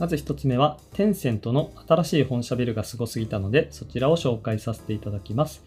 [0.00, 5.62] まず1つ目は、テンセントの新しい本社ビルがすごすぎたので、そちらを紹介させていただきます。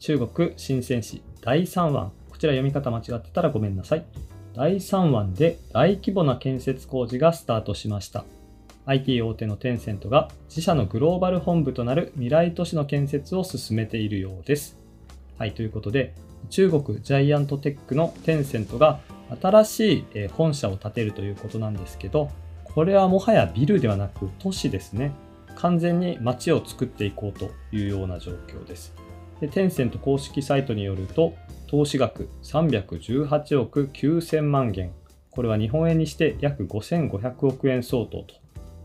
[0.00, 2.10] 中国深セン市第3湾。
[2.28, 4.04] こちら読み方間違ってたらごめんなさい。
[4.54, 8.24] 第3湾で大規模な建設工事がスタートしました。
[8.86, 14.76] IT 大手のテンセントが自社のグローバル本部となる未来都市の建設を進めているようです。
[15.38, 16.14] はい、ということで、
[16.50, 18.98] 中国ジャイアントテックのテンセントが
[19.40, 22.28] 新しい本社を建てるということなんですけど、
[22.78, 25.10] これはもはやビルではなく都市ですね。
[25.56, 28.94] 完全に街を作っていこうというような状況です。
[29.40, 31.34] でテンセント公式サイトによると、
[31.66, 34.92] 投資額318億9000万元。
[35.30, 38.36] これは日本円にして約5500億円相当と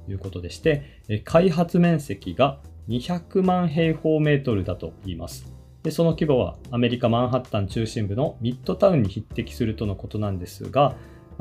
[0.09, 2.57] いうことでして、開発面積が
[2.89, 5.53] 200万平方メートルだと言います。
[5.83, 10.95] でその規模はアメリカ・マンハッタン中心部のミッドタウンに匹敵するとのことなんですが、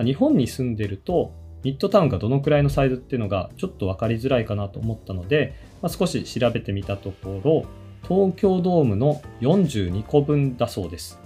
[0.04, 1.32] 日本に住んでると
[1.64, 7.64] ミッドタウンがどのくらいのサイズっていうのがちょっと分かりづらいかなと思ったので、まあ、少し調べてみたところ、
[8.08, 11.20] 東京ドームの42個分だそうです。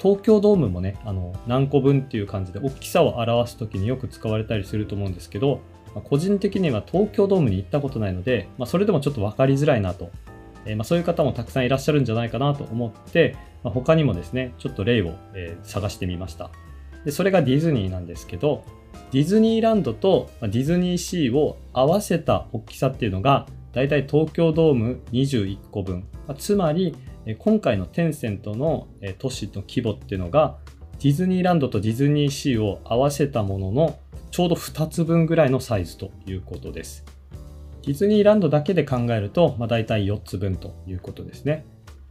[0.00, 5.60] 東京ドームもね、あの何個分っていう感じで大きさを表す時によく使われたりすると思うんですけど、
[5.94, 10.10] まあ、個人的には東京ドームに行ったことないので、まあ、それでもちょっと分かりづらいなと。
[10.66, 16.50] えー、まそういう方もたくさんいらっしゃるんじゃないかなと思って、ま他にもですね、ちょっと例を、えー、探してみました。
[17.04, 18.64] でそれがディズニーなんですけど、
[19.12, 26.04] ディズニーランドとディズニーシーを合わせた大きさっていうのが、だいたい東京ドーム21個分。
[26.38, 26.96] つまり、
[27.38, 28.88] 今回のテンセントの
[29.18, 30.58] 都市の規模っていうのが、
[31.02, 33.98] ディズニーランドとディズニーシーを合わせたものの、
[34.30, 37.04] ちょうど2つ分ぐらいのサイズということです。
[37.84, 41.64] ディズニーランドだけで考えると、まあ、大体4つ分ということですね。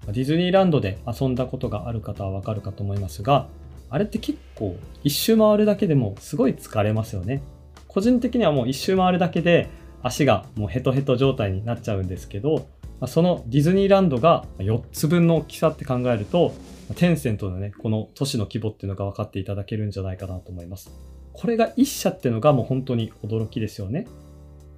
[0.08, 3.48] ディズニーランドで遊んだことがある方はわかるかと思いますが、
[3.90, 7.42] あれって結構一周回るだけでもすごい疲れますよね。
[7.88, 9.70] 個人的にはもう一周回るだけで
[10.04, 12.68] 足がもうヘトヘト状態になっちゃうんですけど、
[13.08, 16.54] そのディズニーランドが4つ分の大きさって考えると、
[16.96, 20.92] テンセントのね、この都市の規模っていうのが分かっていただけるんじゃないかなと思います。
[21.34, 24.08] これが1社っていうのがもう本当に驚きですよね。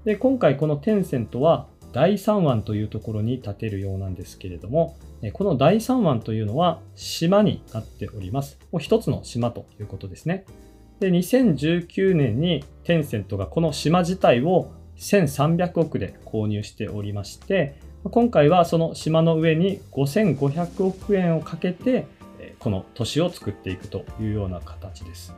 [0.06, 4.96] で、今回このテンセントは第3湾というところに建てるようなんですけれども、
[5.34, 8.59] この第3湾というのは島になっております。
[8.72, 10.46] もう一つの島ということですね。
[11.00, 22.06] で、2019年にテンセントがこの島自体を1300億で購入しておりまして、今回はその島の上に5500億円をかけて、
[22.59, 25.34] この都市を作っていくというような形です。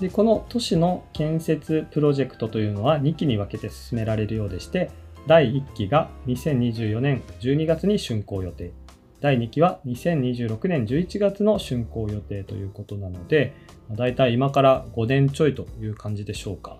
[0.00, 4.90] でこの都市の建設プロジェクトというのは2期に分けて進められるようでして、
[5.26, 8.72] 第1期が2024年12月に竣工予定。
[9.20, 13.54] 第2期は2026年11月の竣工予定ということなので、
[13.90, 16.76] だいたい今から5年ちょいという感じでしょうか。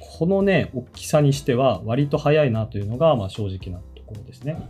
[0.00, 4.60] このね、大きさにしては割と早いなというのがま正直なところですね。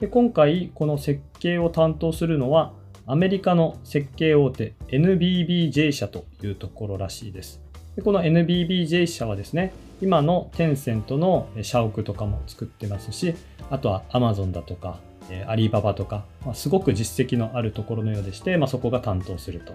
[0.00, 2.72] で今回、この設計を担当するのは、
[3.06, 7.62] アメリカの設計大手 NBBJ 社というところらしいです。
[7.96, 13.34] でこの NBBJ 社はですね、今のテンセントの社屋とかも作ってますし、
[13.68, 15.00] あとは Amazon だとか、
[15.46, 19.74] アリババとか、まあ、すごく実績のあるところのようでして、まあ、そこが担当すると。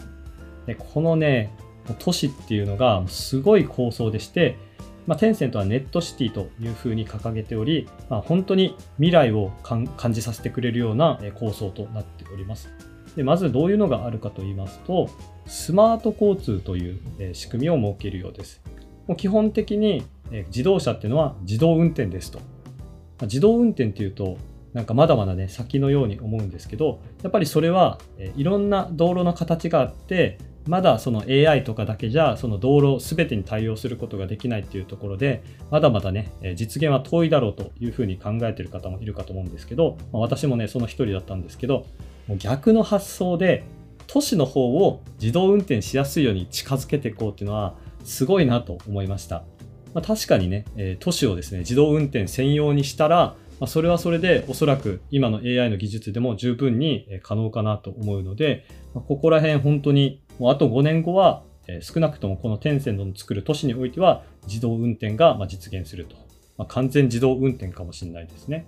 [0.65, 1.51] でこのね、
[1.99, 4.57] 都市っていうのがすごい構想でして、
[5.05, 12.69] まあ、テンセントはネットシティというふうに掲げており、まあ、本当に未来を感じさせてくれるような構想となっております。
[13.15, 15.09] でまずどういうのがあるかと言いますと、
[15.45, 16.99] スマート交通という
[17.33, 18.61] 仕組みを設けるようです。
[19.07, 20.03] もう基本的に
[20.47, 22.39] 自動車っていうのは自動運転ですと。
[23.21, 24.37] 自動運転っていうと、
[24.73, 27.99] なんかまだまだね、先のように思うんですけど、やっぱりそれは、
[28.35, 30.37] いろんな道路の形があって、
[30.67, 41.85] まだその AI とかだけじゃ、その道路全てに対応することができないっていうところで、まだまだね、実現は遠いだろうというふうに考えてる方もいるかと思うんですけど、まあ、私もね、その一人だったんですけど、
[42.37, 43.63] 逆の発想で、
[44.07, 49.43] 都市の方を自動運転しやすいように近づけていこうっていうのは、すごいなと思いました。
[49.93, 50.65] まあ、確かにね、
[50.99, 61.43] 都市をですね、自動運転専用にしたら、まあ、それはそれでおそらく今の AI の技術でも十分に可能かなと思うので、まあ、ここら辺本当にもうあと5年後は
[61.81, 66.17] 少なくともこのテンセントの作る都市においては自動運転が実現すると。
[66.57, 68.65] まあ、完全自動運転かもしれないですね。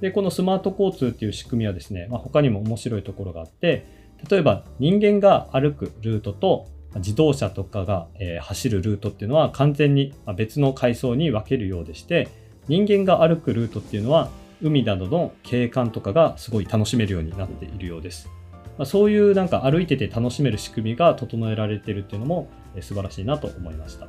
[0.00, 3.84] で、このスマート交通っていう仕組みはですね、まあ、他にも面白いところがあって、
[4.30, 6.66] 例えば人間が歩くルートと
[6.96, 8.08] 自動車とかが
[8.40, 12.28] 走るルートっていうのは完全に別の階層に分けるようでして、
[12.66, 14.30] 人間が歩くルートっていうのは
[14.60, 18.28] 海などの景観とかがすごい楽しめるようになっているようです。
[18.76, 22.48] まあ、そういうなんか歩いてて楽しめる仕組みが整えられてるっていうのも
[22.80, 24.06] 素晴らしいなと思いました。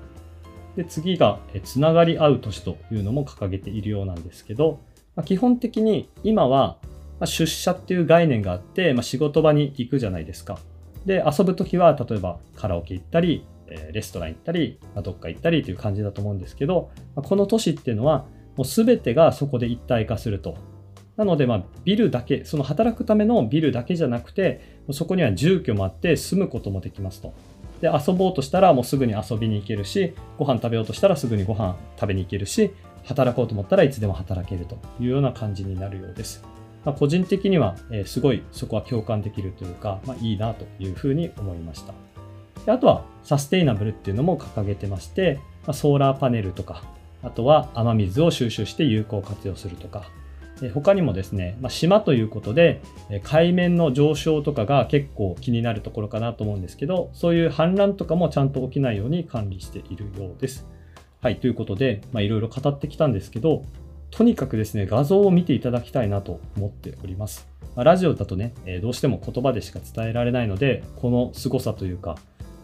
[0.75, 4.79] で次が、つながり合う都市というのも掲げているようなんですけど、
[5.19, 6.77] まあ、基本的に今は、
[7.25, 10.59] 出社っていう概念があって、まあ、仕事場に行くじゃないですか。
[11.05, 13.45] で、遊ぶときは、例えばカラオケ行ったり、
[13.91, 20.55] レストラン行ったり、ま、どっか行ったりという感じだと思うんですけど、まあ、この都市っていうのは、もう全てがそこで一体化すると。
[21.17, 27.33] なので、ま、ビルだけ、その働くためのビルだけじゃなくて、そこには住居もあって住むこともできますと。
[27.81, 32.71] で、遊ぼうとしたらもうすぐに遊びに行けるし、ご飯食べようとしたらすぐにご飯食べに行けるし、
[33.03, 36.43] 働こうと思ったらいつでも働けるというような感じになるようです。
[36.85, 41.93] まあ、個人的には、え、すごいそこは共感できるというか、まあ、いいなというふうに思いました。
[42.65, 46.83] であとはサステイナブルっていうのも掲げてまして、ま、ソーラーパネルとか、
[47.21, 50.09] あとは雨水を収集して有効活用するとか、
[50.73, 52.81] 他にもですね、まあ、島ということで、
[53.23, 60.67] 海面の上昇とかが結構気になるところかなと思うんですけど、そういう氾濫とかもちゃんと起きないように管理しているようです。
[61.21, 63.65] はい、ということで、いろいろ語ってきたんですけど、
[64.09, 67.49] とにかくですね、画像を見ていただきたいなと思っております。
[67.75, 72.17] まあ、ラジオだとね、どうしても言葉でしか伝えられないので、この凄さというか、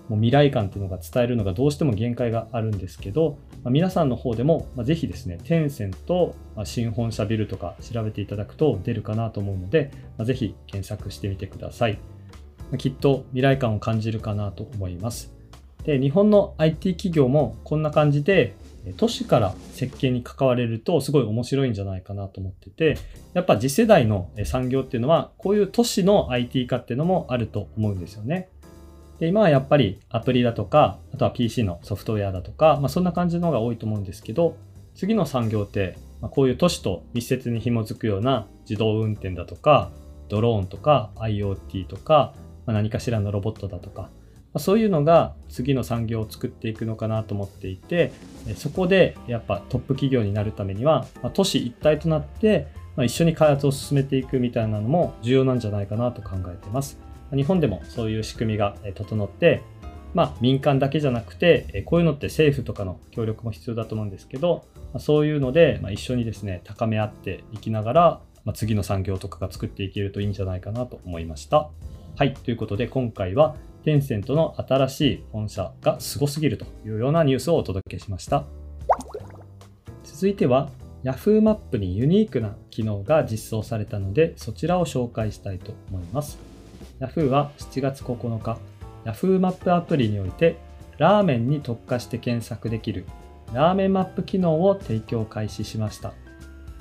[0.08, 12.00] もう未来感っていうのが伝えるのがどうしても限界があるんですけど、まあ、皆さんの方でも、まあ、ぜひですね、テンセント、まあ、新本社ビルとか調べていただくと出るかなと思うので、まあ、ぜひ検索してみてください。
[12.78, 15.35] きっと未来感を感じるかなと思います。
[15.86, 18.56] で、日本の IT 企業もこんな感じで、
[18.98, 22.98] 都市から設計に関われるとすごい面白いんじゃないかなと思ってて、
[23.34, 28.50] やっぱ次世代の産業っていうのは、こういう都市の IT 化っていうのもあると思うんですよね。
[29.20, 34.58] で今はやっぱりアプリだとか、あとは PC のソフトウェアだとか、まあ、そんな感じの方が多いと思うんですけど、
[34.94, 39.92] 次の産業って、ま、こういう都市と密接に紐づくような自動運転だとか、
[40.28, 42.34] ドローンとか IoT とか、
[42.66, 44.10] まあ、何かしらのロボットだとか、
[44.56, 48.14] ま、そういうのが次の産業を作っていくのかなと思っていて、
[48.56, 56.98] そこでやっぱトップ企業になるためには、ま、都市一体となって、ま、一緒に開発を進めていくみたいなのも重要なんじゃないかなと考えています。
[57.36, 59.62] 日本でもそういう仕組みが整って、
[60.14, 64.64] まあ、民間だけじゃなくて、こういうのって政府とかの協力も必要だと思うんですけど、
[65.00, 68.22] そういうので一緒にですね、高め合っていきながら、
[68.54, 71.70] 次の産業とかが作っていけるといいんじゃないかなと思いました。
[72.16, 78.44] はい、ということで今回はテンセントの新しい本社がすごすぎるというようなニュースをお届けしました。
[80.04, 80.70] 続いては
[81.04, 86.40] Yahoo マップにユニークな機能が実装されたのでそちらを紹介したいと思います。
[87.00, 88.58] Yahoo は7月9日、
[89.06, 90.58] Yahoo マップアプリにおいて、
[90.98, 93.06] ラーメンに特化して検索できる
[93.54, 96.14] ラーメンマップ機能を提供開始しました。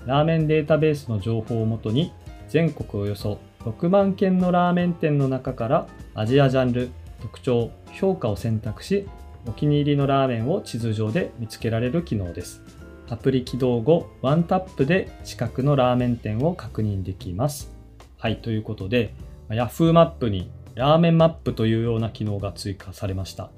[0.07, 2.13] ラーメンデータベースの情報をもとに、
[2.49, 6.91] 全国およそ6万件のラーメン店の中からアジアジャンル、
[7.21, 9.09] 特徴、評価を選択し、
[9.47, 12.63] お気に入りのラーメンを地図上で見つけられる機能です。
[13.09, 17.73] アプリ起動後、ワンタップで近くのラーメン店を確認できます。
[18.19, 19.15] はい、ということで、
[19.51, 23.51] Yahoo マップにラーメンマップというような機能が追加されました。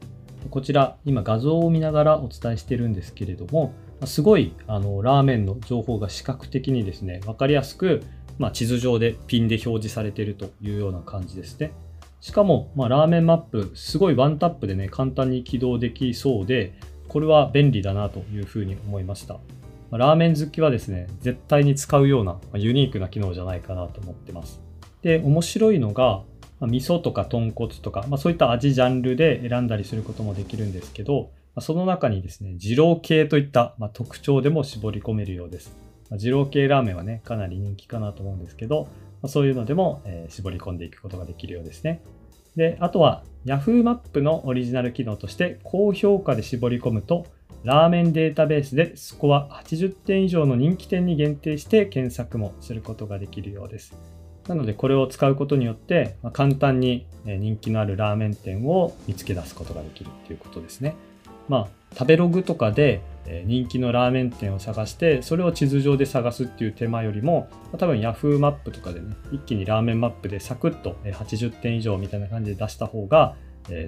[0.51, 3.73] こちら、今画像を見ながらお伝えしてるんですけれども、
[4.05, 8.03] すごいあのラーメンの情報が視覚的にですね、わかりやすく、
[8.39, 11.73] まあ、地図上でピンで表示されているというような感じですね。
[12.21, 16.75] しかも、まあ、ラーメンマップ、すごいワンタップでね、簡単に起動できそうで、
[17.09, 19.39] これは便利だなというふうに思いました。
[19.93, 24.61] ラーメン好きはですね、絶対に使うようなユニークな機能じゃないかなと思ってます。
[25.03, 26.23] で、面白いのが、
[26.61, 35.86] 味噌とか豚骨とか、まあ、そういった味ジャンルで選んだりすることもできるんですけど、まあ、その中にですね、二郎系といった、ま特徴でも絞り込めるようです。
[36.11, 38.89] ま二郎系ラーメンはね、かなり人気かなと思うんですけど、
[39.23, 42.01] まそういうのでも、え、絞り込んでいくことができるようですね。
[42.57, 47.27] で、あとは Yahoo マップのオリジナル機能として高評価で絞り込むと、
[47.65, 53.97] ラーメンデータベースでスコア80点以上の人気店に限定して検索もすることができるようです。
[54.49, 60.95] なのでこれを使うことによって、ま簡単に人気のあるラーメン店を見つけ出すことができるっていうことですね。
[61.49, 63.03] まあ、食べログとかで
[63.45, 67.49] 人気のラーメン店を探して、それを地図上で探すっていう手間よりも、
[67.79, 73.35] 多分 Yahoo マップとかでね、一気にラーメンマップでサクッと80点以上みたいな感じで出した方が、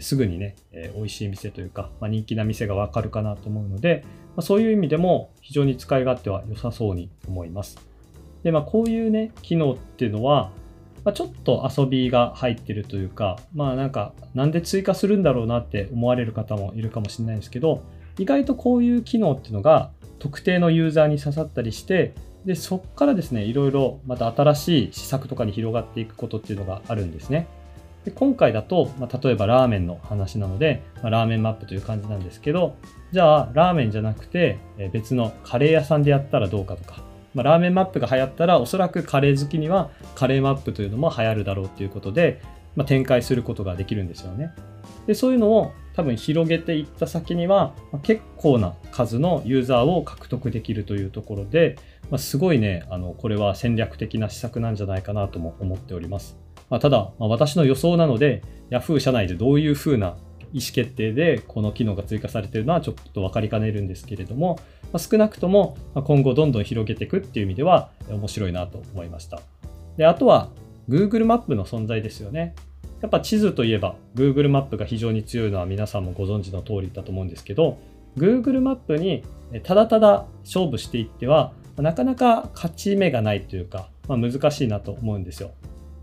[0.01, 0.57] すぐにね、
[0.97, 4.03] 美味しい店というか、まあ、人気な店がわかるかなと思うので、
[4.35, 7.79] まあ、そういう意味でも非常に使い勝手は良さそうに思います。
[8.43, 10.51] で、まあ、こういうね、機能っていうのは、
[11.09, 17.83] まあ、ちょっと遊びが入ってるというか、まあなんか、なんで追加するんだろうなって思われる方もいるかもしれないんですけど、
[18.19, 22.13] 意外とこういう機能っていうのが特定のユーザーに刺さったりして、
[22.45, 27.47] で、そこからですね、いろいろまた新しい施策とかに広がっていくことっていうのがあるんですね。
[28.05, 32.77] で今回だと、まあ、例えばラーメンの話なので、まあ、ラーメンマップという感じなんですけど、
[33.13, 34.59] じゃあラーメンじゃなくて
[34.93, 42.41] 別のカレー屋さんでやったらどうかとか、まあ、ラーメンマップが流行ったらおそらくカレー好きにはカレーマップというのも流行るだろうということで、
[42.77, 44.53] まあ、展開することができるんですよね。
[45.07, 51.77] でそういうのを多分広げていった先には、まあ、結構な数のユーザーを獲得できるというところで、
[52.11, 56.37] まあ、すごいねあのこれは戦略的な施策なんじゃないかなとも思っております。
[56.71, 60.17] まあ、ただ、ま、私の予想なので Yahoo 社内でどういうふうな
[60.53, 69.41] 意思決定でこの機能が追加されているのはちょっと分かりかねるんですけれども、まあ、少なくとも今後どんどん広げていくっていう意味では面白いなと思いました。
[69.97, 70.49] であとは
[70.89, 72.55] Google マップの存在ですよね。
[73.01, 77.79] やっぱ地図といえば Google マップが非常に強いのは皆さんもご存知の通りだと思うんですけど
[78.17, 79.23] Google マップに
[79.63, 85.53] ただただ勝負していってはなかなか勝ち目がないというか、まあ、難しいなと思うんですよ。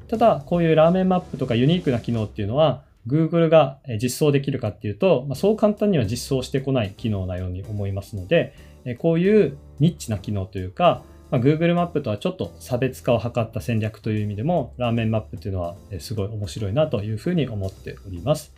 [0.08, 8.56] ただこういうラーメンマップとかユニークな機能っていうのは Google が実装できるかっていうと、ま、そう簡単には実装してこない機能なように思いますので
[8.98, 18.54] こういうニッチな機能というかまあ、Google マップとはちょっと差別化を図った戦略という意味でも、ラーメンマップというのはすごい面白いなというふうに思っております。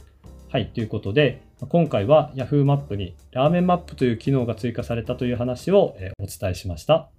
[0.49, 7.09] はい、ということで、今回は Yahoo マップにラーメンマップという機能が追加されたという話をお伝えしました。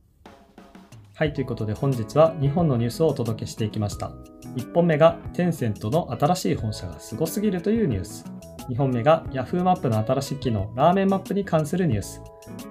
[1.15, 4.38] はい、ということで本日は2本のニュースをお届けしていきました。
[4.57, 8.25] 1本目がテンセントの新しい本社がすごすぎるというニュース。
[8.69, 12.21] 2本目が Yahoo マップの新しい機能ラーメンマップに関するニュース。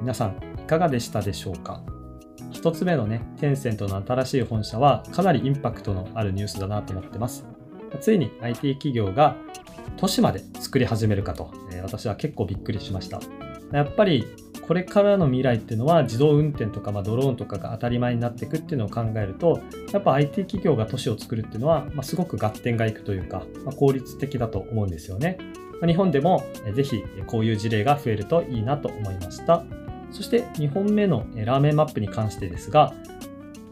[0.02, 1.82] 皆さんいかがでしたでしょうか
[2.52, 7.46] ？1つ目のね、テンセントの新しい本社はかなりインパクトのあるニュースだなと思ってます。
[8.00, 9.36] ついに IT 企業が
[9.98, 13.20] 都市まで作り始めるかと、え私は結構びっくりしました。
[13.72, 14.26] やっぱり
[14.68, 19.62] これからの未来っていうのは自動運転とか、まあ、ドローンとかが当たり前になっていくっていうのを考えると
[19.94, 25.38] やっぱ IT 企業が都市を作るっていうのは、まあ、すごく合点がいくというか、まあ、効率的だと思うんですよね。
[25.80, 26.44] ま、日本でも
[26.74, 29.64] ぜひこういう事例が増えるといいなと思いました。
[30.12, 32.94] そして2本目のラーメンマップに関してですが、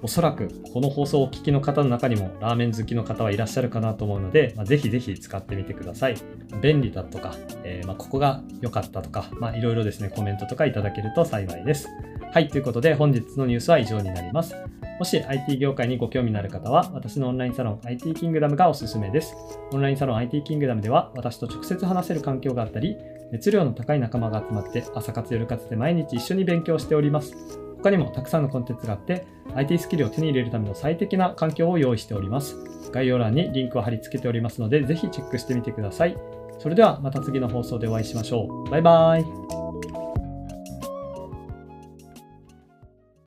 [0.05, 6.15] おそらくこの放送をお聞きの方の中にもラーメン好きの方はいらっしゃるかなと思うので、まあ、ぜひぜひ使ってみてください。
[6.61, 7.33] 便利だとか、
[7.63, 11.89] えー、まあ、ここが良かったとか、まあ、いろいろですね、コメントとかいただけると幸いです。
[12.31, 14.55] はい、ということで本日のニュースは以上になります。
[14.99, 19.35] もし IT 業界にご興味のある方は、私のオンラインサロン IT キングダムがおすすめです。
[19.73, 22.95] オンラインサロン IT キングダムでは、私と直接話せる環境があったり、
[23.31, 27.64] 熱量の高い仲間が集まって朝活夜活で毎日一緒に勉強しております。
[27.85, 32.55] 他にもたくさんのコンテンツがあって IT スキルを手に入れるための最適な環境を用意しております。
[32.91, 36.17] 概要欄にリンクを貼り付けておりますのでぜひチェックしてみてください。
[36.57, 38.69] それではまた次の放送でお会いしましょう。
[38.71, 39.54] バイバーイ。